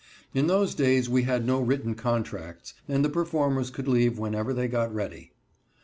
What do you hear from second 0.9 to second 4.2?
we had no written contracts, and the performers could leave